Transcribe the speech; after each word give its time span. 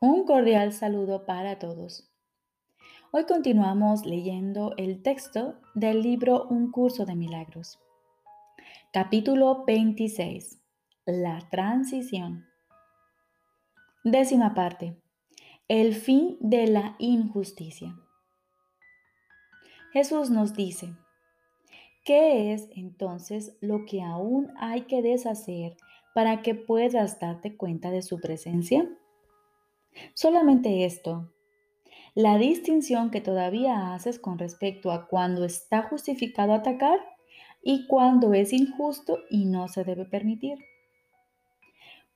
Un 0.00 0.26
cordial 0.26 0.72
saludo 0.72 1.26
para 1.26 1.58
todos. 1.58 2.08
Hoy 3.10 3.24
continuamos 3.24 4.06
leyendo 4.06 4.72
el 4.76 5.02
texto 5.02 5.58
del 5.74 6.02
libro 6.02 6.46
Un 6.50 6.70
curso 6.70 7.04
de 7.04 7.16
milagros. 7.16 7.80
Capítulo 8.92 9.64
26. 9.66 10.60
La 11.04 11.40
transición. 11.50 12.46
Décima 14.04 14.54
parte. 14.54 14.96
El 15.66 15.96
fin 15.96 16.36
de 16.38 16.68
la 16.68 16.94
injusticia. 17.00 17.92
Jesús 19.92 20.30
nos 20.30 20.54
dice, 20.54 20.94
¿qué 22.04 22.52
es 22.52 22.68
entonces 22.76 23.56
lo 23.60 23.84
que 23.84 24.02
aún 24.02 24.52
hay 24.60 24.82
que 24.82 25.02
deshacer 25.02 25.76
para 26.14 26.40
que 26.42 26.54
puedas 26.54 27.18
darte 27.18 27.56
cuenta 27.56 27.90
de 27.90 28.02
su 28.02 28.20
presencia? 28.20 28.88
Solamente 30.14 30.84
esto, 30.84 31.32
la 32.14 32.36
distinción 32.38 33.10
que 33.10 33.20
todavía 33.20 33.94
haces 33.94 34.18
con 34.18 34.38
respecto 34.38 34.90
a 34.90 35.06
cuando 35.06 35.44
está 35.44 35.82
justificado 35.82 36.52
atacar 36.52 36.98
y 37.62 37.86
cuando 37.86 38.34
es 38.34 38.52
injusto 38.52 39.18
y 39.30 39.44
no 39.44 39.68
se 39.68 39.84
debe 39.84 40.04
permitir. 40.04 40.58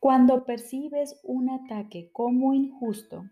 Cuando 0.00 0.44
percibes 0.44 1.20
un 1.22 1.50
ataque 1.50 2.10
como 2.12 2.54
injusto, 2.54 3.24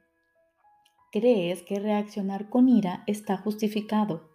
crees 1.10 1.62
que 1.62 1.80
reaccionar 1.80 2.48
con 2.48 2.68
ira 2.68 3.02
está 3.08 3.36
justificado. 3.36 4.30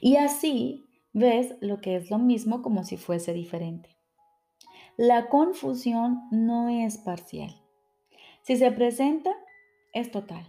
Y 0.00 0.16
así 0.16 0.86
ves 1.12 1.56
lo 1.60 1.82
que 1.82 1.96
es 1.96 2.10
lo 2.10 2.18
mismo 2.18 2.62
como 2.62 2.84
si 2.84 2.96
fuese 2.96 3.34
diferente. 3.34 3.90
La 4.96 5.28
confusión 5.28 6.22
no 6.30 6.70
es 6.70 6.96
parcial. 6.96 7.67
Si 8.48 8.56
se 8.56 8.72
presenta, 8.72 9.36
es 9.92 10.10
total. 10.10 10.48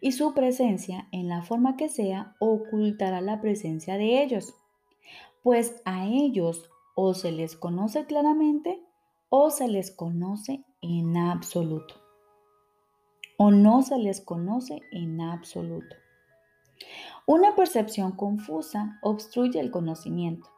Y 0.00 0.12
su 0.12 0.32
presencia, 0.32 1.06
en 1.12 1.28
la 1.28 1.42
forma 1.42 1.76
que 1.76 1.90
sea, 1.90 2.34
ocultará 2.38 3.20
la 3.20 3.42
presencia 3.42 3.98
de 3.98 4.22
ellos, 4.22 4.54
pues 5.42 5.82
a 5.84 6.06
ellos 6.06 6.70
o 6.94 7.12
se 7.12 7.30
les 7.30 7.56
conoce 7.56 8.06
claramente 8.06 8.82
o 9.28 9.50
se 9.50 9.68
les 9.68 9.90
conoce 9.90 10.64
en 10.80 11.18
absoluto. 11.18 11.94
O 13.36 13.50
no 13.50 13.82
se 13.82 13.98
les 13.98 14.22
conoce 14.22 14.80
en 14.90 15.20
absoluto. 15.20 15.96
Una 17.26 17.54
percepción 17.54 18.12
confusa 18.12 18.98
obstruye 19.02 19.60
el 19.60 19.70
conocimiento. 19.70 20.48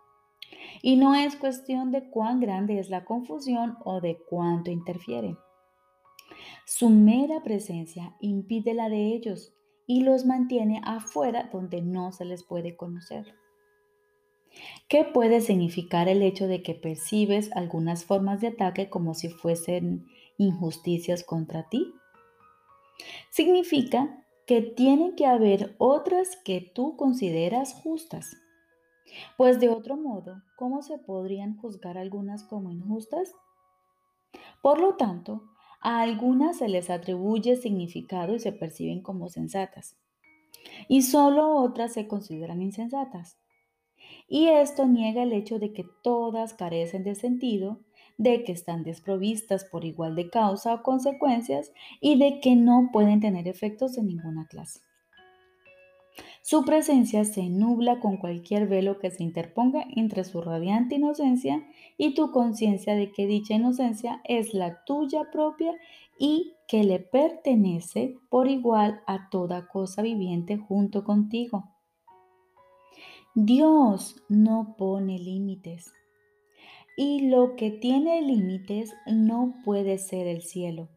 Y 0.80 0.94
no 0.94 1.16
es 1.16 1.34
cuestión 1.34 1.90
de 1.90 2.08
cuán 2.08 2.38
grande 2.38 2.78
es 2.78 2.88
la 2.88 3.04
confusión 3.04 3.76
o 3.84 4.00
de 4.00 4.16
cuánto 4.28 4.70
interfiere. 4.70 5.36
Su 6.66 6.90
mera 6.90 7.42
presencia 7.42 8.16
impide 8.20 8.74
la 8.74 8.88
de 8.88 9.14
ellos 9.14 9.54
y 9.86 10.02
los 10.02 10.26
mantiene 10.26 10.80
afuera 10.84 11.48
donde 11.52 11.82
no 11.82 12.12
se 12.12 12.24
les 12.24 12.42
puede 12.42 12.76
conocer. 12.76 13.34
¿Qué 14.88 15.04
puede 15.04 15.40
significar 15.40 16.08
el 16.08 16.22
hecho 16.22 16.46
de 16.46 16.62
que 16.62 16.74
percibes 16.74 17.50
algunas 17.52 18.04
formas 18.04 18.40
de 18.40 18.48
ataque 18.48 18.88
como 18.88 19.14
si 19.14 19.28
fuesen 19.28 20.06
injusticias 20.38 21.24
contra 21.24 21.68
ti? 21.68 21.92
Significa 23.30 24.24
que 24.46 24.62
tienen 24.62 25.16
que 25.16 25.26
haber 25.26 25.74
otras 25.78 26.36
que 26.44 26.60
tú 26.60 26.96
consideras 26.96 27.74
justas. 27.74 28.36
Pues 29.36 29.60
de 29.60 29.68
otro 29.68 29.96
modo, 29.96 30.42
¿cómo 30.56 30.82
se 30.82 30.98
podrían 30.98 31.56
juzgar 31.56 31.98
algunas 31.98 32.44
como 32.44 32.70
injustas? 32.70 33.34
Por 34.62 34.80
lo 34.80 34.96
tanto, 34.96 35.42
a 35.86 36.00
algunas 36.00 36.58
se 36.58 36.68
les 36.68 36.90
atribuye 36.90 37.54
significado 37.54 38.34
y 38.34 38.40
se 38.40 38.50
perciben 38.50 39.02
como 39.02 39.28
sensatas, 39.28 39.96
y 40.88 41.02
solo 41.02 41.54
otras 41.62 41.92
se 41.92 42.08
consideran 42.08 42.60
insensatas. 42.60 43.38
Y 44.26 44.48
esto 44.48 44.86
niega 44.86 45.22
el 45.22 45.32
hecho 45.32 45.60
de 45.60 45.72
que 45.72 45.84
todas 46.02 46.54
carecen 46.54 47.04
de 47.04 47.14
sentido, 47.14 47.78
de 48.18 48.42
que 48.42 48.50
están 48.50 48.82
desprovistas 48.82 49.64
por 49.64 49.84
igual 49.84 50.16
de 50.16 50.28
causa 50.28 50.74
o 50.74 50.82
consecuencias 50.82 51.72
y 52.00 52.18
de 52.18 52.40
que 52.40 52.56
no 52.56 52.90
pueden 52.92 53.20
tener 53.20 53.46
efectos 53.46 53.94
de 53.94 54.02
ninguna 54.02 54.48
clase. 54.48 54.80
Su 56.48 56.64
presencia 56.64 57.24
se 57.24 57.48
nubla 57.48 57.98
con 57.98 58.18
cualquier 58.18 58.68
velo 58.68 59.00
que 59.00 59.10
se 59.10 59.24
interponga 59.24 59.84
entre 59.96 60.22
su 60.22 60.40
radiante 60.40 60.94
inocencia 60.94 61.66
y 61.98 62.14
tu 62.14 62.30
conciencia 62.30 62.94
de 62.94 63.10
que 63.10 63.26
dicha 63.26 63.54
inocencia 63.54 64.20
es 64.22 64.54
la 64.54 64.84
tuya 64.84 65.28
propia 65.32 65.74
y 66.20 66.54
que 66.68 66.84
le 66.84 67.00
pertenece 67.00 68.14
por 68.28 68.46
igual 68.46 69.00
a 69.08 69.28
toda 69.28 69.66
cosa 69.66 70.02
viviente 70.02 70.56
junto 70.56 71.02
contigo. 71.02 71.64
Dios 73.34 74.14
no 74.28 74.76
pone 74.78 75.18
límites 75.18 75.92
y 76.96 77.28
lo 77.28 77.56
que 77.56 77.72
tiene 77.72 78.22
límites 78.22 78.94
no 79.04 79.56
puede 79.64 79.98
ser 79.98 80.28
el 80.28 80.42
cielo. 80.42 80.90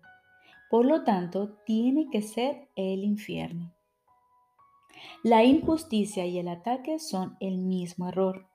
Por 0.70 0.86
lo 0.86 1.04
tanto, 1.04 1.58
tiene 1.66 2.08
que 2.12 2.22
ser 2.22 2.68
el 2.76 3.04
infierno. 3.04 3.74
La 5.24 5.44
injusticia 5.44 6.26
y 6.26 6.38
el 6.38 6.48
ataque 6.48 7.00
son 7.00 7.38
el 7.40 7.58
mismo 7.58 8.08
error 8.08 8.48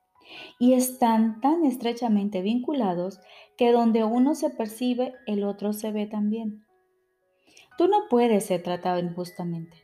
y 0.59 0.73
están 0.73 1.41
tan 1.41 1.65
estrechamente 1.65 2.43
vinculados 2.43 3.21
que 3.57 3.73
donde 3.73 4.05
uno 4.05 4.35
se 4.35 4.51
percibe, 4.51 5.15
el 5.27 5.45
otro 5.45 5.73
se 5.73 5.93
ve 5.93 6.07
también. 6.07 6.65
Tú 7.77 7.89
no 7.89 8.09
puedes 8.09 8.47
ser 8.47 8.63
tratado 8.63 9.01
injustamente. 9.01 9.77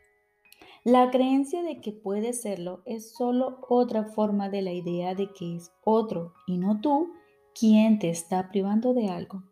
La 0.84 1.10
creencia 1.10 1.62
de 1.62 1.81
que 1.81 1.93
puedes 1.93 2.41
serlo 2.41 2.82
es 2.87 3.15
solo 3.15 3.59
otra 3.69 4.04
forma 4.04 4.49
de 4.49 4.62
la 4.62 4.72
idea 4.72 5.15
de 5.15 5.31
que 5.32 5.56
es 5.56 5.72
otro 5.84 6.32
y 6.47 6.56
no 6.56 6.81
tú 6.81 7.12
quien 7.59 7.99
te 7.99 8.09
está 8.09 8.49
privando 8.49 8.94
de 8.94 9.09
algo. 9.09 9.43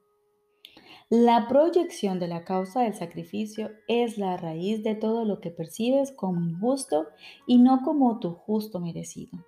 La 1.11 1.49
proyección 1.49 2.19
de 2.19 2.29
la 2.29 2.45
causa 2.45 2.83
del 2.83 2.93
sacrificio 2.93 3.71
es 3.89 4.19
la 4.19 4.37
raíz 4.37 4.83
de 4.83 4.95
todo 4.95 5.25
lo 5.25 5.41
que 5.41 5.51
percibes 5.51 6.13
como 6.13 6.43
injusto 6.43 7.07
y 7.47 7.57
no 7.57 7.81
como 7.83 8.19
tu 8.19 8.35
justo 8.35 8.79
merecido. 8.79 9.39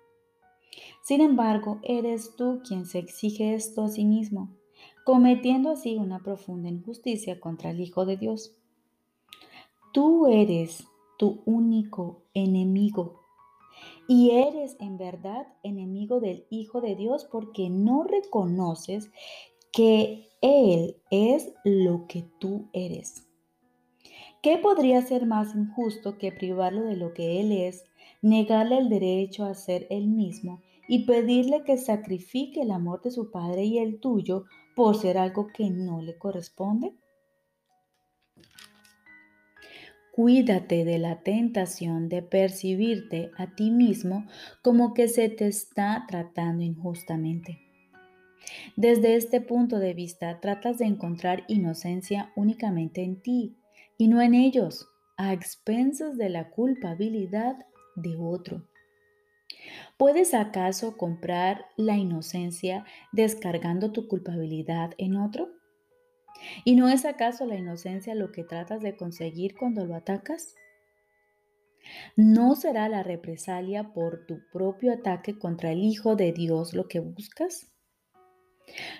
Sin 1.03 1.21
embargo, 1.21 1.79
eres 1.83 2.35
tú 2.35 2.63
quien 2.67 2.87
se 2.87 2.97
exige 2.97 3.53
esto 3.53 3.83
a 3.83 3.89
sí 3.89 4.05
mismo, 4.05 4.49
cometiendo 5.05 5.69
así 5.69 5.97
una 5.97 6.23
profunda 6.23 6.67
injusticia 6.67 7.39
contra 7.39 7.69
el 7.69 7.79
Hijo 7.79 8.07
de 8.07 8.17
Dios. 8.17 8.55
Tú 9.93 10.25
eres 10.25 10.87
tu 11.19 11.43
único 11.45 12.23
enemigo 12.33 13.21
y 14.07 14.31
eres 14.31 14.77
en 14.79 14.97
verdad 14.97 15.45
enemigo 15.61 16.19
del 16.19 16.47
Hijo 16.49 16.81
de 16.81 16.95
Dios 16.95 17.25
porque 17.25 17.69
no 17.69 18.03
reconoces 18.03 19.11
que 19.71 20.30
Él 20.41 20.97
es 21.11 21.53
lo 21.63 22.07
que 22.07 22.25
tú 22.39 22.67
eres. 22.73 23.27
¿Qué 24.41 24.57
podría 24.57 24.99
ser 25.03 25.27
más 25.27 25.55
injusto 25.55 26.17
que 26.17 26.31
privarlo 26.31 26.85
de 26.85 26.97
lo 26.97 27.13
que 27.13 27.39
Él 27.39 27.51
es, 27.51 27.83
negarle 28.23 28.79
el 28.79 28.89
derecho 28.89 29.45
a 29.45 29.53
ser 29.53 29.85
Él 29.91 30.07
mismo 30.07 30.63
y 30.87 31.05
pedirle 31.05 31.63
que 31.63 31.77
sacrifique 31.77 32.61
el 32.63 32.71
amor 32.71 33.03
de 33.03 33.11
su 33.11 33.29
Padre 33.29 33.65
y 33.65 33.77
el 33.77 33.99
tuyo 33.99 34.45
por 34.75 34.95
ser 34.95 35.19
algo 35.19 35.47
que 35.47 35.69
no 35.69 36.01
le 36.01 36.17
corresponde? 36.17 36.95
Cuídate 40.11 40.85
de 40.85 40.97
la 40.97 41.21
tentación 41.21 42.09
de 42.09 42.23
percibirte 42.23 43.29
a 43.37 43.55
ti 43.55 43.69
mismo 43.69 44.25
como 44.63 44.95
que 44.95 45.07
se 45.07 45.29
te 45.29 45.47
está 45.47 46.05
tratando 46.07 46.63
injustamente. 46.63 47.70
Desde 48.75 49.15
este 49.15 49.41
punto 49.41 49.79
de 49.79 49.93
vista, 49.93 50.39
tratas 50.39 50.77
de 50.77 50.85
encontrar 50.85 51.43
inocencia 51.47 52.31
únicamente 52.35 53.03
en 53.03 53.21
ti 53.21 53.57
y 53.97 54.07
no 54.07 54.21
en 54.21 54.33
ellos, 54.33 54.87
a 55.17 55.33
expensas 55.33 56.17
de 56.17 56.29
la 56.29 56.49
culpabilidad 56.49 57.55
de 57.95 58.15
otro. 58.17 58.65
¿Puedes 59.97 60.33
acaso 60.33 60.97
comprar 60.97 61.65
la 61.77 61.97
inocencia 61.97 62.85
descargando 63.11 63.91
tu 63.91 64.07
culpabilidad 64.07 64.93
en 64.97 65.17
otro? 65.17 65.49
¿Y 66.65 66.75
no 66.75 66.89
es 66.89 67.05
acaso 67.05 67.45
la 67.45 67.55
inocencia 67.55 68.15
lo 68.15 68.31
que 68.31 68.43
tratas 68.43 68.81
de 68.81 68.95
conseguir 68.95 69.55
cuando 69.55 69.85
lo 69.85 69.95
atacas? 69.95 70.55
¿No 72.15 72.55
será 72.55 72.89
la 72.89 73.03
represalia 73.03 73.93
por 73.93 74.25
tu 74.25 74.39
propio 74.51 74.93
ataque 74.93 75.37
contra 75.37 75.71
el 75.71 75.83
Hijo 75.83 76.15
de 76.15 76.31
Dios 76.31 76.73
lo 76.73 76.87
que 76.87 76.99
buscas? 76.99 77.71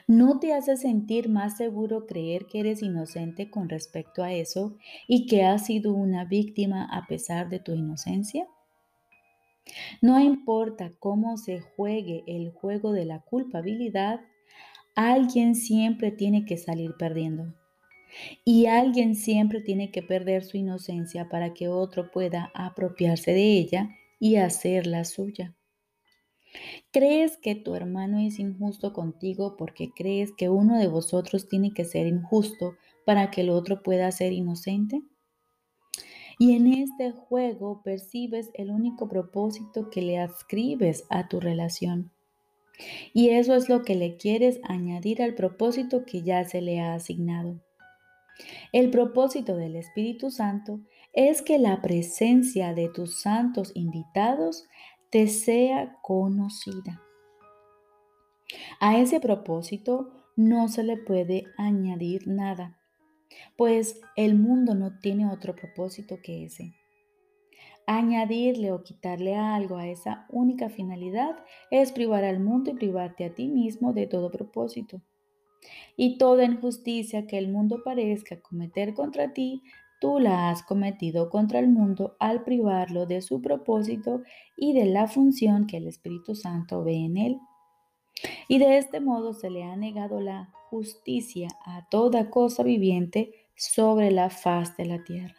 ¿No 0.08 0.40
te 0.40 0.54
hace 0.54 0.78
sentir 0.78 1.30
más 1.30 1.58
seguro 1.58 2.06
creer 2.06 2.46
que 2.46 2.60
eres 2.60 2.81
inocente 2.81 3.50
con 3.50 3.69
respecto 3.69 4.24
a 4.24 4.34
eso 4.34 4.78
y 5.08 5.25
que 5.28 5.44
has 5.44 5.66
sido 5.66 5.94
una 5.94 6.25
víctima 6.25 6.88
a 6.92 7.08
pesar 7.08 7.50
de 7.50 7.60
tu 7.60 7.74
inocencia? 7.74 8.48
No 10.02 10.19
importa 10.19 10.92
cómo 11.00 11.38
se 11.38 11.62
juegue 11.62 12.24
el 12.28 12.52
juego 12.52 12.92
de 12.92 13.06
la 13.06 13.22
culpabilidad, 13.22 14.22
alguien 14.96 15.56
siempre 15.56 16.12
tiene 16.12 16.46
que 16.46 16.58
salir 16.58 16.96
perdiendo. 16.98 17.54
Y 18.44 18.66
alguien 18.66 19.16
siempre 19.16 19.62
tiene 19.62 19.92
que 19.92 20.04
perder 20.04 20.44
su 20.44 20.58
inocencia 20.58 21.30
para 21.30 21.54
que 21.54 21.69
otro 21.69 22.12
pueda 22.12 22.52
apropiarse 22.54 23.31
de 23.31 23.58
ella 23.58 23.90
y 24.19 24.36
hacerla 24.36 25.06
suya. 25.06 25.56
¿Crees 26.92 27.38
que 27.38 27.56
tu 27.56 27.75
hermano 27.75 28.19
es 28.19 28.39
injusto 28.39 28.94
contigo 28.94 29.56
porque 29.57 29.92
crees 29.95 30.31
que 30.33 30.50
uno 30.50 30.77
de 30.77 30.88
vosotros 30.88 31.48
tiene 31.48 31.74
que 31.74 31.86
ser 31.86 32.07
injusto 32.07 32.75
para 33.06 33.31
que 33.31 33.42
el 33.42 33.50
otro 33.50 33.81
pueda 33.81 34.12
ser 34.12 34.33
inocente? 34.33 35.01
Y 36.38 36.56
en 36.56 36.68
este 36.68 37.12
juego 37.12 37.81
percibes 37.83 38.50
el 38.56 38.71
único 38.71 39.07
propósito 39.07 39.89
que 39.89 40.01
le 40.01 40.18
adscribes 40.18 41.06
a 41.09 41.27
tu 41.27 41.39
relación. 41.39 42.12
Y 43.13 43.30
eso 43.30 43.56
es 43.56 43.69
lo 43.69 43.83
que 43.83 43.95
le 43.95 44.18
quieres 44.18 44.59
añadir 44.63 45.21
al 45.21 45.36
propósito 45.36 46.03
que 46.03 46.24
ya 46.24 46.44
se 46.45 46.62
le 46.62 46.80
ha 46.80 46.95
asignado. 46.95 47.62
El 48.71 48.89
propósito 48.89 49.56
del 49.56 49.75
Espíritu 49.75 50.31
Santo 50.31 50.80
es 51.13 51.42
que 51.42 51.59
la 51.59 51.81
presencia 51.81 52.74
de 52.74 52.89
tus 52.89 53.21
santos 53.21 53.71
invitados 53.75 54.65
te 55.12 55.28
sea 55.28 55.98
conocida. 56.02 57.02
A 58.80 58.98
ese 58.98 59.19
propósito 59.19 60.25
no 60.38 60.69
se 60.69 60.84
le 60.84 60.96
puede 60.96 61.44
añadir 61.58 62.30
nada, 62.30 62.80
pues 63.58 64.00
el 64.16 64.36
mundo 64.36 64.74
no 64.74 65.00
tiene 65.00 65.30
otro 65.30 65.54
propósito 65.54 66.19
que 66.24 66.46
ese. 66.46 66.74
Añadirle 67.88 68.72
o 68.72 68.84
quitarle 68.84 69.36
algo 69.36 69.75
a 69.75 69.88
esa 69.88 70.28
única 70.30 70.69
finalidad 70.69 71.44
es 71.72 71.92
privar 71.92 72.24
al 72.24 72.40
mundo 72.40 72.72
y 72.72 72.75
privarte 72.75 73.25
a 73.25 73.36
ti 73.36 73.50
mismo 73.50 73.92
de 73.92 74.08
todo 74.08 74.31
propósito. 74.31 75.02
Y 75.98 76.18
toda 76.18 76.46
injusticia 76.46 77.28
que 77.28 77.38
el 77.38 77.50
mundo 77.50 77.81
parezca 77.84 78.40
cometer 78.40 78.94
contra 78.94 79.34
ti, 79.34 79.62
tú 80.01 80.19
la 80.19 80.50
has 80.50 80.63
cometido 80.63 81.30
contra 81.30 81.59
el 81.59 81.69
mundo 81.69 82.18
al 82.19 82.44
privarlo 82.44 83.06
de 83.06 83.21
su 83.21 83.39
propósito 83.39 84.24
y 84.57 84.74
de 84.74 84.86
la 84.86 85.07
función 85.07 85.68
que 85.68 85.77
el 85.77 85.88
Espíritu 85.88 86.36
Santo 86.36 86.83
ve 86.83 86.95
en 86.95 87.18
él. 87.18 87.39
Y 88.48 88.57
de 88.57 88.77
este 88.77 89.00
modo 89.00 89.33
se 89.33 89.51
le 89.51 89.63
ha 89.63 89.75
negado 89.75 90.19
la 90.19 90.51
justicia 90.69 91.50
a 91.65 91.88
toda 91.89 92.31
cosa 92.31 92.63
viviente 92.63 93.31
sobre 93.56 94.09
la 94.12 94.31
faz 94.31 94.75
de 94.75 94.86
la 94.86 95.03
tierra. 95.03 95.36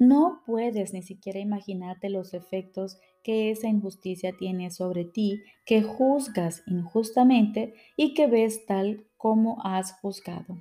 No 0.00 0.42
puedes 0.44 0.92
ni 0.92 1.02
siquiera 1.02 1.38
imaginarte 1.38 2.10
los 2.10 2.34
efectos 2.34 2.98
que 3.22 3.52
esa 3.52 3.68
injusticia 3.68 4.32
tiene 4.36 4.72
sobre 4.72 5.04
ti, 5.04 5.40
que 5.64 5.82
juzgas 5.82 6.64
injustamente 6.66 7.74
y 7.96 8.14
que 8.14 8.26
ves 8.26 8.66
tal 8.66 9.06
como 9.16 9.64
has 9.64 9.92
juzgado. 10.00 10.56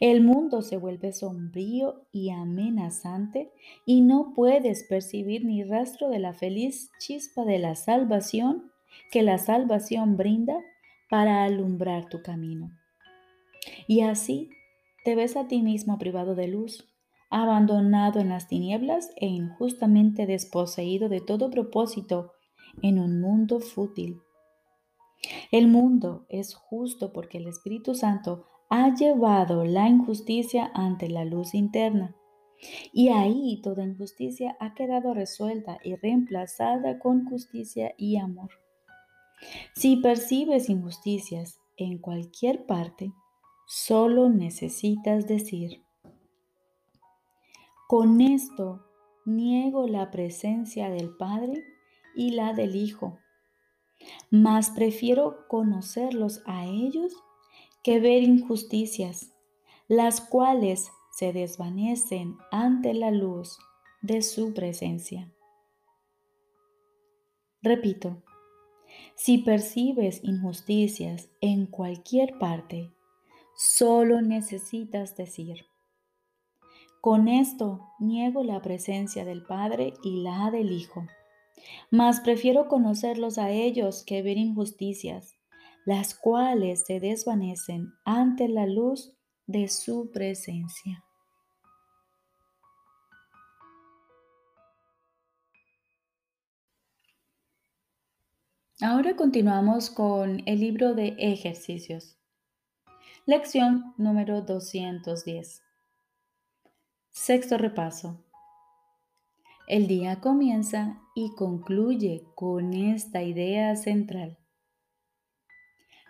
El 0.00 0.22
mundo 0.22 0.62
se 0.62 0.76
vuelve 0.76 1.12
sombrío 1.12 2.06
y 2.12 2.30
amenazante 2.30 3.52
y 3.86 4.00
no 4.00 4.32
puedes 4.34 4.84
percibir 4.84 5.44
ni 5.44 5.62
rastro 5.64 6.08
de 6.08 6.18
la 6.18 6.34
feliz 6.34 6.90
chispa 6.98 7.44
de 7.44 7.58
la 7.58 7.74
salvación 7.74 8.70
que 9.10 9.22
la 9.22 9.38
salvación 9.38 10.16
brinda 10.16 10.58
para 11.08 11.44
alumbrar 11.44 12.08
tu 12.08 12.22
camino. 12.22 12.70
Y 13.86 14.00
así 14.00 14.50
te 15.04 15.14
ves 15.14 15.36
a 15.36 15.48
ti 15.48 15.62
mismo 15.62 15.98
privado 15.98 16.34
de 16.34 16.48
luz, 16.48 16.88
abandonado 17.30 18.20
en 18.20 18.28
las 18.28 18.48
tinieblas 18.48 19.10
e 19.16 19.26
injustamente 19.26 20.26
desposeído 20.26 21.08
de 21.08 21.20
todo 21.20 21.50
propósito 21.50 22.32
en 22.82 22.98
un 22.98 23.20
mundo 23.20 23.60
fútil. 23.60 24.20
El 25.50 25.68
mundo 25.68 26.26
es 26.28 26.54
justo 26.54 27.12
porque 27.12 27.38
el 27.38 27.46
Espíritu 27.46 27.94
Santo 27.94 28.46
ha 28.74 28.94
llevado 28.94 29.66
la 29.66 29.86
injusticia 29.86 30.70
ante 30.72 31.10
la 31.10 31.26
luz 31.26 31.52
interna. 31.52 32.16
Y 32.90 33.10
ahí 33.10 33.60
toda 33.60 33.84
injusticia 33.84 34.56
ha 34.60 34.72
quedado 34.72 35.12
resuelta 35.12 35.76
y 35.84 35.94
reemplazada 35.96 36.98
con 36.98 37.26
justicia 37.26 37.92
y 37.98 38.16
amor. 38.16 38.48
Si 39.74 39.96
percibes 39.96 40.70
injusticias 40.70 41.60
en 41.76 41.98
cualquier 41.98 42.64
parte, 42.64 43.12
solo 43.66 44.30
necesitas 44.30 45.26
decir, 45.26 45.82
con 47.86 48.22
esto 48.22 48.86
niego 49.26 49.86
la 49.86 50.10
presencia 50.10 50.88
del 50.88 51.14
Padre 51.18 51.62
y 52.16 52.30
la 52.30 52.54
del 52.54 52.74
Hijo, 52.74 53.18
mas 54.30 54.70
prefiero 54.70 55.46
conocerlos 55.48 56.42
a 56.46 56.64
ellos 56.64 57.12
que 57.82 58.00
ver 58.00 58.22
injusticias, 58.22 59.32
las 59.88 60.20
cuales 60.20 60.90
se 61.10 61.32
desvanecen 61.32 62.36
ante 62.50 62.94
la 62.94 63.10
luz 63.10 63.58
de 64.00 64.22
su 64.22 64.54
presencia. 64.54 65.32
Repito, 67.60 68.22
si 69.14 69.38
percibes 69.38 70.20
injusticias 70.24 71.28
en 71.40 71.66
cualquier 71.66 72.38
parte, 72.38 72.92
solo 73.54 74.20
necesitas 74.20 75.16
decir, 75.16 75.66
con 77.00 77.26
esto 77.26 77.80
niego 77.98 78.44
la 78.44 78.62
presencia 78.62 79.24
del 79.24 79.42
Padre 79.42 79.94
y 80.04 80.22
la 80.22 80.50
del 80.50 80.70
Hijo. 80.70 81.06
Mas 81.90 82.20
prefiero 82.20 82.68
conocerlos 82.68 83.38
a 83.38 83.50
ellos 83.50 84.04
que 84.04 84.22
ver 84.22 84.38
injusticias, 84.38 85.36
las 85.84 86.14
cuales 86.14 86.84
se 86.86 87.00
desvanecen 87.00 87.92
ante 88.04 88.48
la 88.48 88.66
luz 88.66 89.12
de 89.46 89.68
su 89.68 90.10
presencia. 90.10 91.04
Ahora 98.80 99.14
continuamos 99.14 99.90
con 99.90 100.42
el 100.44 100.58
libro 100.58 100.94
de 100.94 101.14
ejercicios. 101.18 102.18
Lección 103.26 103.94
número 103.96 104.42
210. 104.42 105.62
Sexto 107.10 107.58
repaso. 107.58 108.24
El 109.68 109.86
día 109.86 110.20
comienza 110.20 111.00
y 111.14 111.32
concluye 111.36 112.24
con 112.34 112.74
esta 112.74 113.22
idea 113.22 113.76
central. 113.76 114.41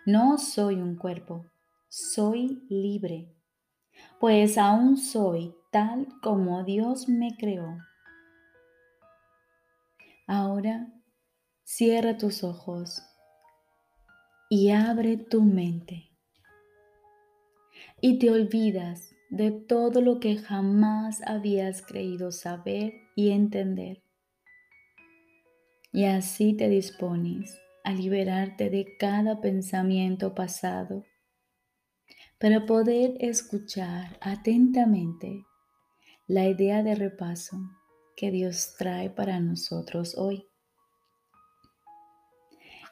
No 0.05 0.37
soy 0.37 0.75
un 0.75 0.97
cuerpo, 0.97 1.45
soy 1.87 2.61
libre, 2.67 3.33
pues 4.19 4.57
aún 4.57 4.97
soy 4.97 5.55
tal 5.71 6.07
como 6.21 6.65
Dios 6.65 7.07
me 7.07 7.37
creó. 7.37 7.77
Ahora 10.27 10.91
cierra 11.63 12.17
tus 12.17 12.43
ojos 12.43 13.01
y 14.49 14.71
abre 14.71 15.15
tu 15.15 15.41
mente 15.41 16.09
y 18.01 18.19
te 18.19 18.29
olvidas 18.29 19.15
de 19.29 19.51
todo 19.51 20.01
lo 20.01 20.19
que 20.19 20.35
jamás 20.35 21.21
habías 21.25 21.81
creído 21.81 22.33
saber 22.33 22.93
y 23.15 23.31
entender. 23.31 24.03
Y 25.93 26.03
así 26.05 26.53
te 26.57 26.67
dispones 26.67 27.62
a 27.83 27.93
liberarte 27.93 28.69
de 28.69 28.95
cada 28.97 29.41
pensamiento 29.41 30.33
pasado 30.33 31.03
para 32.39 32.65
poder 32.65 33.15
escuchar 33.19 34.17
atentamente 34.21 35.45
la 36.27 36.47
idea 36.47 36.83
de 36.83 36.95
repaso 36.95 37.57
que 38.15 38.31
Dios 38.31 38.75
trae 38.77 39.09
para 39.09 39.39
nosotros 39.39 40.17
hoy. 40.17 40.47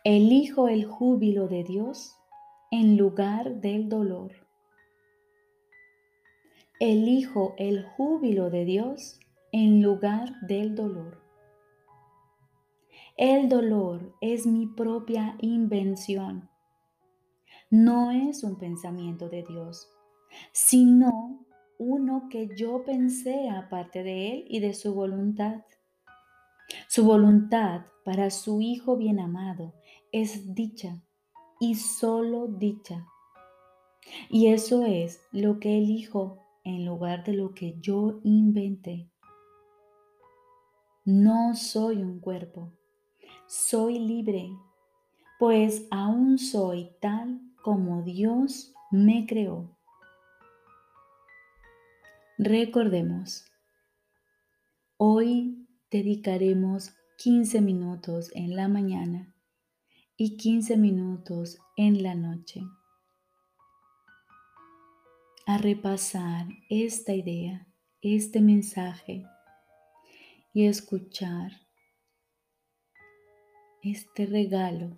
Elijo 0.04 0.68
el 0.68 0.86
júbilo 0.86 1.48
de 1.48 1.64
Dios 1.64 2.16
en 2.72 2.98
lugar 2.98 3.62
del 3.62 3.90
dolor 3.90 4.32
elijo 6.82 7.54
el 7.60 7.84
júbilo 7.84 8.50
de 8.50 8.66
Dios 8.66 9.20
en 9.52 9.84
lugar 9.84 10.34
del 10.42 10.74
dolor. 10.74 11.21
El 13.18 13.50
dolor 13.50 14.16
es 14.22 14.48
mi 14.48 14.68
propia 14.68 15.36
invención. 15.40 16.50
No 17.70 18.12
es 18.12 18.44
un 18.44 18.58
pensamiento 18.58 19.30
de 19.30 19.44
Dios, 19.44 19.90
sino 20.52 21.46
uno 21.78 22.28
que 22.30 22.50
yo 22.56 22.84
pensé 22.84 23.50
aparte 23.50 24.04
de 24.04 24.32
Él 24.32 24.46
y 24.48 24.60
de 24.60 24.74
su 24.74 24.94
voluntad. 24.94 25.62
Su 26.88 27.04
voluntad 27.04 27.82
para 28.06 28.30
su 28.30 28.62
Hijo 28.62 28.98
bien 28.98 29.20
amado 29.20 29.74
es 30.12 30.56
dicha 30.56 31.04
y 31.60 31.76
solo 31.76 32.48
dicha. 32.48 33.06
Y 34.30 34.48
eso 34.48 34.86
es 34.86 35.22
lo 35.32 35.60
que 35.60 35.78
el 35.78 35.90
Hijo 35.90 36.40
en 36.64 36.86
lugar 36.86 37.24
de 37.24 37.34
lo 37.34 37.54
que 37.54 37.76
yo 37.80 38.20
inventé. 38.24 39.10
No 41.04 41.56
soy 41.56 41.98
un 41.98 42.20
cuerpo, 42.20 42.74
soy 43.52 44.00
libre, 44.00 44.50
pues 45.38 45.86
aún 45.92 46.40
soy 46.40 46.90
tal 47.02 47.42
como 47.62 48.02
Dios 48.02 48.74
me 48.92 49.26
creó. 49.28 49.78
Recordemos, 52.38 53.44
hoy 54.96 55.68
dedicaremos 55.92 56.94
15 57.18 57.60
minutos 57.60 58.32
en 58.36 58.56
la 58.56 58.70
mañana 58.70 59.36
y 60.16 60.38
15 60.38 60.78
minutos 60.78 61.60
en 61.76 62.04
la 62.04 62.16
noche 62.16 62.62
a 65.46 65.58
repasar 65.58 66.48
esta 66.70 67.14
idea, 67.14 67.68
este 68.02 68.40
mensaje 68.40 69.26
y 70.54 70.68
escuchar 70.68 71.61
este 73.84 74.28
regalo 74.28 74.96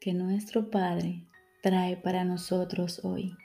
que 0.00 0.12
nuestro 0.12 0.70
Padre 0.70 1.26
trae 1.62 1.96
para 1.96 2.24
nosotros 2.24 3.04
hoy. 3.04 3.36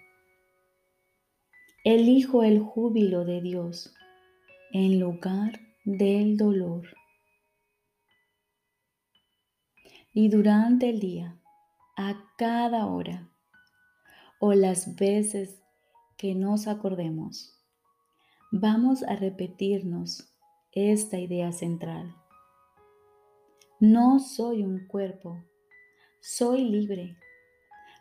Elijo 1.84 2.44
el 2.44 2.60
júbilo 2.60 3.25
de 3.25 3.41
Dios 3.41 3.96
en 4.74 5.00
lugar 5.00 5.60
del 5.86 6.38
dolor. 6.38 6.88
Y 10.13 10.29
durante 10.29 10.89
el 10.89 11.00
día, 11.00 11.39
a 11.96 12.24
cada 12.38 12.86
hora 12.86 13.29
o 14.39 14.53
las 14.53 14.96
veces 14.96 15.63
que 16.15 16.36
nos 16.36 16.67
acordemos, 16.67 17.58
vamos 18.51 19.01
a 19.03 19.15
repetirnos 19.15 20.29
esta 20.74 21.20
idea 21.20 21.51
central. 21.51 22.15
No 23.79 24.17
soy 24.17 24.63
un 24.63 24.88
cuerpo, 24.88 25.38
soy 26.19 26.65
libre, 26.65 27.15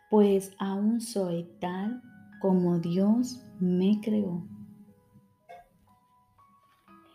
pues 0.09 0.51
aún 0.57 1.01
soy 1.01 1.47
tal 1.59 2.01
como 2.41 2.79
Dios 2.79 3.43
me 3.59 4.01
creó. 4.01 4.47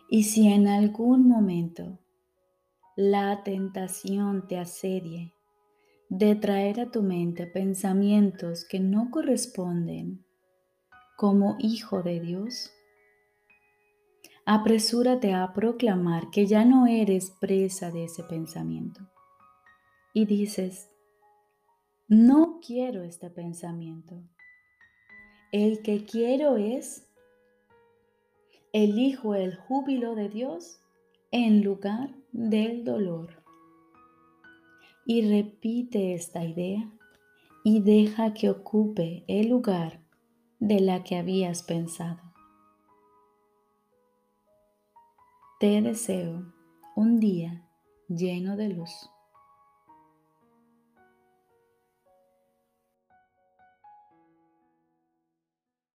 Y 0.09 0.23
si 0.23 0.47
en 0.47 0.69
algún 0.69 1.27
momento 1.27 1.99
la 2.95 3.43
tentación 3.43 4.47
te 4.47 4.57
asedie 4.57 5.33
de 6.07 6.35
traer 6.35 6.79
a 6.79 6.89
tu 6.89 7.03
mente 7.03 7.47
pensamientos 7.47 8.65
que 8.69 8.79
no 8.79 9.11
corresponden 9.11 10.23
como 11.17 11.57
hijo 11.59 12.01
de 12.01 12.21
Dios, 12.21 12.71
apresúrate 14.45 15.33
a 15.33 15.53
proclamar 15.53 16.29
que 16.29 16.45
ya 16.45 16.65
no 16.65 16.87
eres 16.87 17.31
presa 17.31 17.91
de 17.91 18.05
ese 18.05 18.23
pensamiento. 18.23 19.01
Y 20.13 20.25
dices, 20.25 20.89
no 22.07 22.59
quiero 22.65 23.03
este 23.03 23.29
pensamiento. 23.29 24.21
El 25.51 25.81
que 25.81 26.03
quiero 26.05 26.57
es, 26.57 27.07
elijo 28.73 29.35
el 29.35 29.55
júbilo 29.55 30.15
de 30.15 30.29
Dios 30.29 30.81
en 31.31 31.63
lugar 31.63 32.13
del 32.31 32.83
dolor. 32.83 33.43
Y 35.05 35.27
repite 35.27 36.13
esta 36.13 36.43
idea 36.43 36.91
y 37.63 37.81
deja 37.81 38.33
que 38.33 38.49
ocupe 38.49 39.23
el 39.27 39.49
lugar 39.49 40.01
de 40.59 40.79
la 40.79 41.03
que 41.03 41.17
habías 41.17 41.63
pensado. 41.63 42.32
Te 45.63 45.81
deseo 45.81 46.43
un 46.93 47.21
día 47.21 47.65
lleno 48.09 48.57
de 48.57 48.67
luz. 48.67 49.09